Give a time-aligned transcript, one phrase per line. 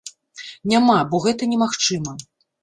[0.71, 2.17] Няма, бо гэта немагчыма.